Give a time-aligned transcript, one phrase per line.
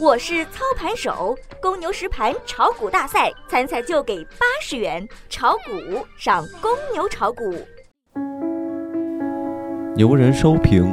[0.00, 7.54] 我是操盘手，公牛实盘炒股大赛参赛就给八十元，炒股上公牛炒股。
[9.94, 10.90] 牛人收评：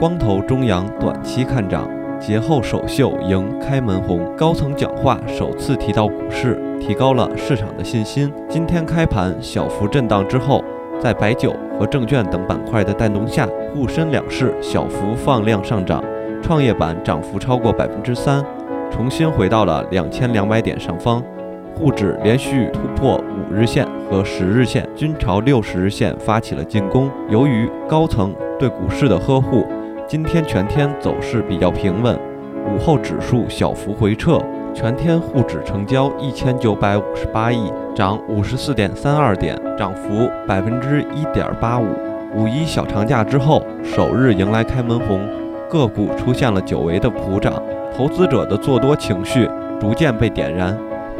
[0.00, 4.34] 光头中阳短期看涨，节后首秀迎开门红。
[4.36, 8.32] 高层讲话首次提到股市，提高了市场的信心。
[8.48, 10.64] 今天开盘小幅震荡之后，
[11.00, 16.02] 在白酒和证券等板块的带动下，沪深两市小幅放量上涨。
[16.42, 18.44] 创业板涨幅超过百分之三，
[18.90, 21.22] 重新回到了两千两百点上方。
[21.74, 27.08] 沪指连续突破五日线和十日线，均朝六十日线发起了进攻。
[27.28, 29.64] 由于高层对股市的呵护，
[30.08, 32.18] 今天全天走势比较平稳。
[32.66, 34.40] 午后指数小幅回撤，
[34.74, 41.86] 全天沪指成交一千九百五十八亿，涨五十四点三二点，涨幅百分之一点八五。
[42.34, 45.20] 五一小长假之后，首日迎来开门红。
[45.68, 47.62] 个股出现了久违的普涨，
[47.94, 49.48] 投资者的做多情绪
[49.80, 50.76] 逐渐被点燃。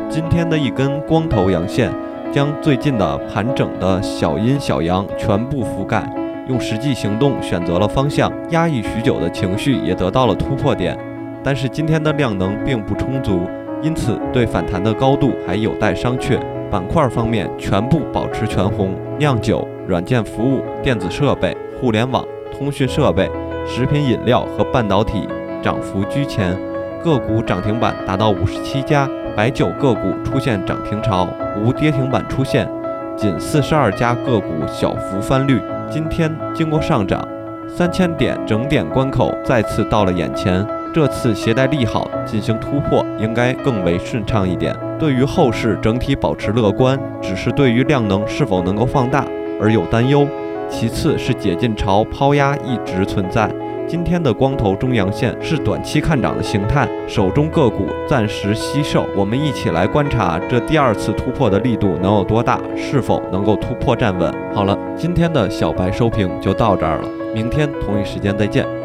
[0.09, 1.93] 今天的一根光头阳线，
[2.33, 6.11] 将最近的盘整的小阴小阳全部覆盖，
[6.49, 10.99] 用实际行动选择了方向，压抑许久的情绪也得到了突破点。
[11.45, 13.43] 但是今天的量能并不充足，
[13.83, 16.39] 因此对反弹的高度还有待商榷。
[16.71, 23.31] 板块方面全部保持全红，酿酒、软件服务、电子设备、互联网、通讯设备。
[23.69, 25.29] 食品饮料和半导体
[25.63, 26.59] 涨幅居前，
[27.05, 31.29] 个股涨停板达到五十七家，白酒个股出现涨停潮，
[31.63, 32.67] 无跌停板出现，
[33.15, 35.61] 仅四十二家个股小幅翻绿。
[35.91, 37.29] 今天经过上涨，
[37.69, 44.75] 三千点整点关口再次到了眼前，这次携带利好进行突破，应该更为顺畅一点。
[44.99, 49.25] 对于后市整体保持乐观，只是对于量能是否能够放大
[49.61, 50.27] 而有担忧。
[50.71, 53.51] 其次是解禁潮抛压一直存在，
[53.87, 59.07] 今天的光头中阳线是短期看涨的形态，手中个股暂时吸售。
[59.17, 64.33] 我们一起来观察这第二次突破的力度能有多大，是否能够突破站稳。
[64.55, 68.78] 好了，今天的小白收评就到这儿了，明天同一时间再见。